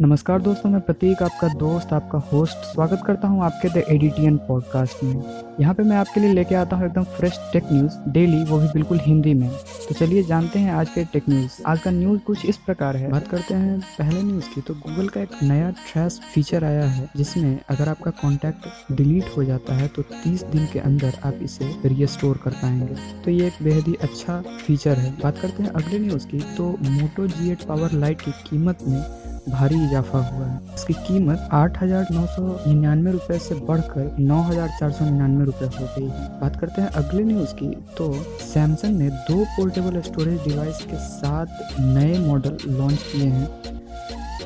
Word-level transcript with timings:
नमस्कार 0.00 0.40
दोस्तों, 0.40 0.68
मैं 0.70 0.80
प्रतीक, 0.80 1.22
आपका 1.22 1.48
दोस्त, 1.54 1.92
आपका 1.92 2.18
होस्ट 2.28 2.56
स्वागत 2.66 3.02
करता 3.06 3.28
हूँ 3.28 3.42
आपके 3.44 3.68
द 3.68 3.82
एडिटियन 3.88 4.36
पॉडकास्ट 4.38 5.02
में। 5.04 5.22
यहाँ 5.60 5.74
पे 5.74 5.82
मैं 5.82 5.96
आपके 5.96 6.20
लिए 6.20 6.32
लेके 6.32 6.54
आता 6.54 6.76
हूँ 6.76 6.86
एकदम 6.86 7.04
फ्रेश 7.16 7.38
टेक 7.52 7.64
न्यूज़ 7.72 7.98
डेली 8.12 8.42
वो 8.44 8.58
भी 8.58 8.68
बिल्कुल 8.68 9.00
हिंदी 9.00 9.34
में। 9.34 9.48
तो 9.88 9.94
चलिए 9.94 10.22
जानते 10.22 10.58
हैं 10.58 10.72
आज 10.72 10.88
के 10.90 11.04
टेक 11.04 11.28
न्यूज़ 11.28 11.60
आज 11.66 11.80
का 11.80 11.90
न्यूज़ 11.90 12.20
कुछ 12.20 12.46
इस 12.46 12.56
प्रकार 12.56 12.96
है। 12.96 13.10
बात 13.10 13.28
करते 13.28 13.54
हैं 13.54 13.78
पहले 13.98 14.22
न्यूज़ 14.22 14.48
की 14.54 14.60
तो 14.60 14.74
गूगल 14.76 15.08
का 15.08 15.20
एक 15.20 15.42
नया 15.42 15.70
ट्रैश 15.82 16.18
फीचर 16.34 16.64
आया 16.64 16.86
है, 16.86 17.08
जिसमें 17.16 17.58
अगर 17.70 17.88
आपका 17.88 18.10
कॉन्टैक्ट 18.22 18.92
डिलीट 18.92 19.36
हो 19.36 19.44
जाता 19.44 19.74
है 19.74 19.88
तो 19.88 20.02
तीस 20.02 20.44
दिन 20.46 20.66
के 20.72 20.78
अंदर 20.80 21.18
आप 21.24 21.38
इसे 21.42 21.72
रिस्टोर 21.86 22.40
कर 22.44 22.50
पाएँगे। 22.52 23.22
तो 23.24 23.30
ये 23.30 23.46
एक 23.46 23.62
बेहद 23.62 23.88
ही 23.88 23.94
अच्छा 24.02 24.42
फीचर 24.66 24.98
है। 24.98 25.12
बात 25.22 25.38
करते 25.38 25.62
हैं 25.62 25.70
अगले 25.72 25.98
न्यूज़ 25.98 26.26
की 26.26 26.40
तो 26.56 26.76
मोटो 26.82 27.26
जी 27.28 27.54
पावर 27.68 27.92
लाइट 27.94 28.20
की 28.20 28.30
कीमत 28.50 28.88
में 28.88 29.02
भारी 29.48 29.76
इजाफा 29.84 30.18
हुआ। 30.20 30.46
है 30.46 30.74
इसकी 30.74 30.94
कीमत 31.06 31.48
आठ 31.52 31.82
हज़ार 31.82 32.06
नौ 32.12 32.26
सौ 32.26 32.42
निन्यानवे 32.66 33.12
रुपए 33.12 33.38
से 33.38 33.54
बढ़कर 33.62 34.16
नौ 34.20 34.40
हज़ार 34.42 34.68
चार 34.80 34.90
सौ 34.92 35.04
निन्यानवे 35.04 35.44
रुपए 35.44 35.66
हो 35.76 35.86
गई। 35.88 36.08
है 36.08 36.28
बात 36.40 36.60
करते 36.60 36.82
हैं 36.82 36.88
अगले 37.00 37.24
न्यूज़ 37.24 37.54
की 37.54 37.70
तो 37.98 38.12
सैमसंग 38.44 38.98
ने 38.98 39.08
दो 39.28 39.44
पोर्टेबल 39.56 40.00
स्टोरेज 40.02 40.44
डिवाइस 40.44 40.82
के 40.84 40.96
साथ 41.08 41.80
नए 41.80 42.18
मॉडल 42.20 42.56
लॉन्च 42.68 43.02
किए 43.02 43.26
हैं। 43.26 43.69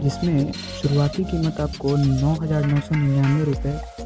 जिसमें 0.03 0.53
शुरुआती 0.53 1.25
कीमत 1.25 1.61
आपको 1.61 1.97
नौ 1.97 2.33
हज़ार 2.43 2.67
नौ 2.67 2.81
सौ 2.81 2.97
निन्यानवे 2.97 3.55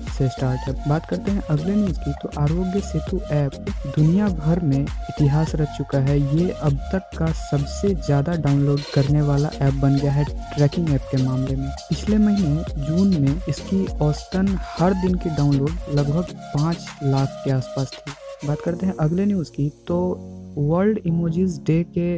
से 0.09 0.29
स्टार्ट 0.29 0.69
है। 0.69 0.73
बात 0.89 1.07
करते 1.07 1.31
हैं 1.31 1.43
अगले 1.51 1.75
न्यूज़ 1.75 1.99
की 2.01 2.13
तो 2.23 2.31
आरोग्य 2.41 2.81
सेतु 2.83 3.21
ऐप 3.33 3.55
दुनिया 3.97 4.29
भर 4.39 4.61
में 4.65 4.81
इतिहास 4.81 5.55
रच 5.57 5.77
चुका 5.79 5.99
है। 6.01 6.19
ये 6.37 6.51
अब 6.51 6.79
तक 6.93 7.11
का 7.19 7.27
सबसे 7.41 7.95
ज़्यादा 7.97 8.33
डाउनलोड 8.39 8.81
करने 8.95 9.23
वाला 9.23 9.51
ऐप 9.63 9.75
बन 9.83 9.97
गया 9.97 10.13
है 10.13 10.25
ट्रैकिंग 10.25 10.91
ऐप 10.95 11.09
के 11.11 11.23
मामले 11.25 11.57
में। 11.57 11.69
पिछले 11.89 12.19
महीने 12.19 12.85
जून 12.87 13.17
में 13.21 13.41
इसकी 13.49 13.85
औसतन 14.03 14.57
हर 14.71 14.95
दिन 15.03 15.15
की 15.17 15.31
डाउनलोड 15.37 15.95
लगभग 15.95 16.35
पाँच 16.55 16.87
लाख 17.05 17.43
के 17.45 17.51
आसपास 17.51 17.93
थी। 17.95 18.47
बात 18.47 18.61
करते 18.65 18.87
हैं 18.87 18.95
अगले 19.01 19.25
न्यूज़ 19.27 19.51
की 19.53 19.69
तो 19.87 19.99
वर्ल्ड 20.59 20.99
इमोजीज 21.07 21.59
डे 21.67 21.83
के 21.97 22.17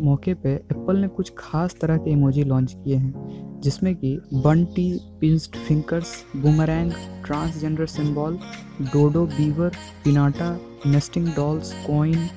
मौके 0.00 0.34
पे 0.34 0.52
एप्पल 0.54 0.96
ने 0.96 1.08
कुछ 1.08 1.32
खास 1.38 1.76
तरह 1.80 1.96
के 1.96 2.10
इमोजी 2.10 2.44
लॉन्च 2.44 2.72
किए 2.72 2.96
हैं, 2.96 3.60
जिसमें 3.60 3.94
कि 3.96 4.20
Bunty, 4.34 5.00
pinched 5.20 5.56
fingers, 5.56 6.24
boomerang, 6.36 6.92
transgender 7.26 7.86
symbol, 7.86 8.38
dodo 8.82 9.26
beaver, 9.26 9.72
pinata, 10.04 10.58
nesting 10.86 11.28
dolls, 11.28 11.72
coin, 11.86 12.28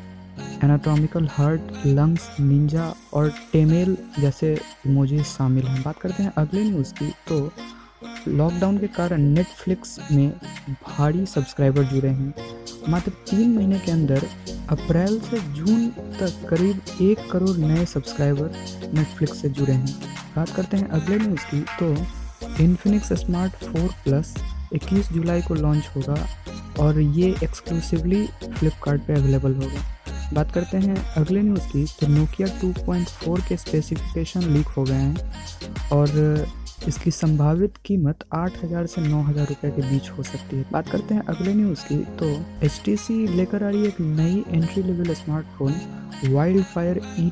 anatomical 0.63 1.27
heart, 1.31 1.61
lungs, 1.85 2.29
ninja 2.39 2.93
और 3.13 3.29
टेमेल 3.53 3.97
जैसे 4.19 4.57
इमोजी 4.85 5.23
शामिल 5.23 5.63
हैं। 5.63 5.81
बात 5.83 5.99
करते 5.99 6.23
हैं 6.23 6.33
अगले 6.37 6.63
न्यूज़ 6.63 6.93
की 6.93 7.09
तो 7.27 7.51
लॉकडाउन 8.27 8.77
के 8.77 8.87
कारण 8.87 9.21
नेटफ्लिक्स 9.33 9.99
में 10.11 10.29
भारी 10.87 11.25
सब्सक्राइबर 11.25 11.83
जुड़े 11.83 12.09
हैं। 12.09 12.33
मात्र 12.89 13.11
तीन 13.29 13.55
महीने 13.55 13.79
के 13.79 13.91
अंदर 13.91 14.27
अप्रैल 14.69 15.19
से 15.19 15.39
जून 15.53 15.87
तक 16.19 16.45
करीब 16.49 17.01
एक 17.01 17.29
करोड़ 17.31 17.55
नए 17.57 17.85
सब्सक्राइबर 17.85 18.51
नेटफ्लिक्स 18.93 19.41
से 19.41 19.49
जुड़े 19.49 19.73
हैं। 19.73 19.93
बात 20.35 20.49
करते 20.49 20.77
हैं 20.77 20.89
अगले 20.89 21.17
न्यूज़ 21.17 21.45
की 21.51 21.61
तो 21.79 22.63
इन्फिनिक्स 22.63 23.13
स्मार्ट 23.13 23.53
फोर 23.63 23.89
प्लस 24.03 24.35
21 24.73 25.11
जुलाई 25.13 25.41
को 25.41 25.53
लॉन्च 25.53 25.89
होगा 25.95 26.17
और 26.79 26.99
ये 26.99 27.29
एक्सक्लूसिवली 27.43 28.25
फ्लिपकार्ट 28.43 29.11
अवेलेबल 29.11 29.55
होगा। 29.55 30.31
बात 30.33 30.51
करते 30.51 30.77
हैं 30.77 30.95
अगले 31.15 31.41
न्यूज़ 31.41 31.67
की 31.67 31.85
तो 31.99 32.07
नोकिया 32.07 32.47
2.4 32.61 33.47
के 33.49 33.57
स्पेसिफिकेशन 33.57 34.49
लीक 34.53 34.67
हो 34.67 34.83
गए 34.83 34.93
हैं 34.93 35.89
और 35.91 36.07
इसकी 36.77 37.11
संभावित 37.11 37.77
कीमत 37.85 38.23
आठ 38.33 38.63
हज़ार 38.63 38.85
से 38.87 39.01
नौ 39.01 39.21
हज़ार 39.23 39.47
रुपये 39.47 39.71
के 39.71 39.81
बीच 39.81 40.09
हो 40.09 40.23
सकती 40.23 40.55
है। 40.55 40.65
बात 40.71 40.89
करते 40.89 41.15
हैं 41.15 41.21
अगले 41.29 41.53
न्यूज़ 41.53 41.83
की 41.85 41.97
तो 42.19 42.29
HTC 42.67 43.09
लेकर 43.29 43.63
आ 43.63 43.69
रही 43.69 43.81
है 43.81 43.87
एक 43.87 43.99
नई 44.01 44.43
entry 44.49 44.83
level 44.83 45.13
smartphone 45.15 45.73
wild 46.33 46.63
fire 46.65 47.01
E 47.19 47.29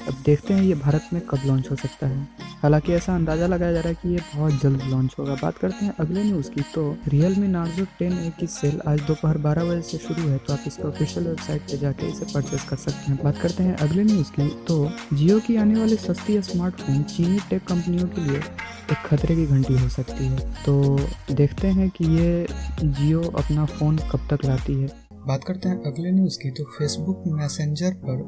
अब 0.00 0.22
देखते 0.26 0.54
हैं 0.54 0.62
ये 0.62 0.74
भारत 0.76 1.08
में 1.12 1.20
कब 1.30 1.46
लॉन्च 1.46 1.70
हो 1.70 1.76
सकता 1.76 2.06
है। 2.06 2.49
हालाँकि 2.62 2.92
ऐसा 2.92 3.14
अंदाज़ा 3.14 3.46
लगाया 3.46 3.72
जा 3.72 3.80
रहा 3.80 3.88
है 3.88 3.94
कि 3.94 4.08
ये 4.08 4.20
बहुत 4.34 4.60
जल्द 4.62 4.82
लॉन्च 4.84 5.14
होगा। 5.18 5.34
बात 5.34 5.58
करते 5.58 5.84
हैं 5.84 5.94
अगले 6.00 6.24
न्यूज़ 6.24 6.50
की। 6.50 6.62
तो 6.74 6.82
real 7.08 7.36
me 7.36 7.48
Narzo 7.48 7.84
ten 7.98 8.12
A 8.14 8.32
की 8.40 8.46
सेल 8.46 8.80
आज 8.88 9.00
दोपहर 9.00 9.38
बारह 9.38 9.64
बजे 9.64 9.82
से 9.82 9.98
शुरू 9.98 10.28
है 10.28 10.38
तो 10.38 10.52
आप 10.52 10.64
इसका 10.66 10.88
ऑफिशियल 10.88 11.26
वेबसाइट 11.28 11.62
पे 11.62 11.78
जाके 11.78 12.08
इसे 12.08 12.24
परचेस 12.34 12.64
कर 12.64 12.76
सकते 12.76 13.10
हैं। 13.12 13.18
बात 13.24 13.38
करते 13.38 13.62
हैं 13.62 13.76
अगले 13.78 14.04
न्यूज़ 14.04 14.32
की। 14.32 14.48
तो 14.68 14.90
जियो 15.12 15.38
की 15.40 15.56
आने 15.56 15.78
वाली 15.80 15.96
सस्ती 15.96 16.40
स्मार्टफ़ोन 16.42 17.02
चीनी 17.02 17.38
टेक 17.50 17.64
कंपनियों 17.64 18.08
के 18.08 18.20
लिए 18.20 18.38
एक 18.38 19.06
खतरे 19.06 19.36
की 19.36 19.46
घंटी 19.46 19.74
हो 19.74 19.88
सकती 19.88 20.24
है। 20.24 20.50
तो 20.66 21.34
देखते 21.34 21.68
हैं 21.68 21.90
कि 21.90 22.04
ये 22.16 22.46
जियो 22.82 23.22
अपना 23.22 23.64
फ़ोन 23.64 23.98
कब 24.12 24.28
तक 24.30 24.44
लाती 24.44 24.74
है। 24.74 24.88
बात 25.26 25.44
करते 25.44 25.68
हैं 25.68 25.76
अगले 25.86 26.10
न्यूज़ 26.12 26.38
की। 26.38 26.50
तो 26.50 26.64
फेसबुक 26.78 27.22
मैसेंजर 27.32 27.92
पर 28.04 28.22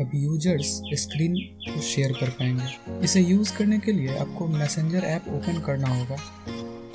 अब 0.00 0.10
यूज़र्स 0.14 0.68
स्क्रीन 1.00 1.34
को 1.64 1.80
शेयर 1.82 2.12
कर 2.12 2.28
पाएँगे। 2.30 3.02
इसे 3.04 3.20
यूज़ 3.20 3.52
करने 3.56 3.78
के 3.78 3.92
लिए 3.92 4.16
आपको 4.18 4.46
मैसेंजर 4.48 5.04
ऐप 5.06 5.28
ओपन 5.28 5.60
करना 5.66 5.88
होगा 5.88 6.16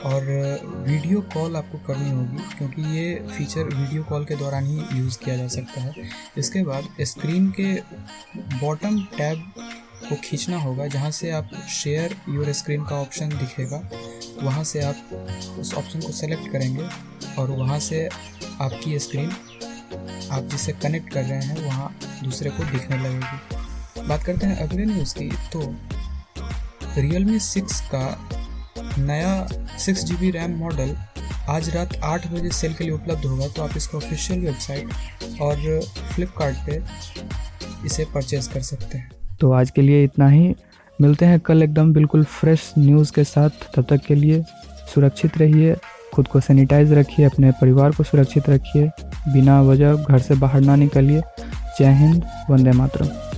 और 0.06 0.26
वीडियो 0.88 1.22
कॉल 1.34 1.56
आपको 1.56 1.78
करनी 1.88 2.09
होगी 2.09 2.44
क्योंकि 2.58 2.98
ये 2.98 3.14
फीचर 3.28 3.64
वीडियो 3.66 4.04
कॉल 4.04 4.26
के 4.26 4.36
दौरान 4.36 4.66
ही 4.66 5.00
यूज़ 5.00 5.18
किया 5.18 5.36
जा 5.38 5.48
सकता 5.48 5.82
है। 5.82 6.09
इसके 6.38 6.64
बाद 6.64 6.88
स्क्रीन 7.04 7.50
के 7.59 7.74
बॉटम 8.59 9.00
टैब 9.18 9.52
को 10.09 10.16
खींचना 10.24 10.58
होगा 10.58 10.88
जहाँ 10.88 11.12
से 11.12 11.32
आप 11.32 11.50
शेयर 11.70 12.16
योर 12.30 12.52
स्क्रीन 12.54 12.84
का 12.84 12.96
ऑप्शन 12.96 13.30
दिखेगा। 13.30 13.82
वहाँ 14.44 14.64
से 14.64 14.82
आप 14.82 15.58
उस 15.59 15.74
ऑप्शन 15.74 16.02
को 16.02 16.12
सेलेक्ट 16.12 16.52
करेंगे 16.52 16.90
और 17.38 17.52
वहाँ 17.52 17.80
से 17.80 18.08
आपकी 18.62 19.00
स्क्रीन 19.00 19.32
आप 20.32 20.44
जिसे 20.44 20.72
कनेक्ट 20.74 21.14
कर 21.14 21.24
रहे 21.24 21.42
हैं, 21.42 21.66
वहाँ 21.66 21.96
दूसरे 22.24 22.50
को 22.50 22.63
दिखने 22.63 22.97
लगेगी। 22.97 24.07
बात 24.07 24.24
करते 24.24 24.47
हैं 24.47 24.68
अगले 24.68 24.85
न्यूज़ 24.85 25.13
की 25.16 25.30
तो 25.53 25.62
रियल 26.97 27.25
मी 27.25 27.40
सिक्स 27.40 27.81
का 27.94 28.30
नया 28.97 29.47
six 29.78 30.03
G 30.06 30.16
B 30.16 30.31
RAM 30.31 30.56
model 30.58 30.96
आज 31.50 31.69
रात 31.69 31.96
आठ 32.03 32.28
बजे 32.28 32.50
सेल 32.52 32.74
के 32.74 32.84
लिए 32.84 32.94
उपलब्ध 32.94 33.25
होगा 33.25 33.47
तो 33.47 33.63
आप 33.63 33.78
इसका 33.78 33.97
ऑफिशियल 33.97 34.40
वेबसाइट 34.40 35.41
और 35.41 35.79
फ्लिपकार्ट 36.13 36.56
पे 36.66 36.84
इसे 37.85 38.06
परचेज 38.06 38.47
कर 38.47 38.62
सकते 38.62 38.97
हैं। 38.97 39.09
तो 39.41 39.52
आज 39.52 39.69
के 39.72 39.81
लिए 39.81 40.03
इतना 40.03 40.28
ही। 40.28 40.53
मिलते 41.00 41.25
हैं 41.25 41.40
कल 41.40 41.63
एकदम 41.63 41.94
बिल्कुल 41.94 42.24
फ्रेश 42.24 42.72
न्यूज़ 42.78 43.12
के 43.12 43.24
साथ। 43.24 43.50
तब 43.75 43.85
तक 43.90 44.06
के 44.08 44.16
लिए 44.16 44.44
सुरक्षित 44.94 45.38
रहिए, 45.38 45.75
खुद 46.13 46.28
को 46.28 46.40
सैनिटाइज 46.40 46.91
रखिए, 46.94 47.25
अपने 47.25 47.52
परिवार 47.52 47.91
को 47.91 48.03
सुरक्षित 48.03 48.50
रखिए, 48.50 48.90
बिना 49.34 49.62
वजह 49.62 49.94
घर 49.94 50.19
से 50.19 50.35
बाहर 50.35 50.62
ना 50.62 50.75
निकलिए। 50.75 51.22
जय 51.79 51.94
हिंद 51.95 52.23
वंदे 52.50 52.72
मातरम। 52.72 53.28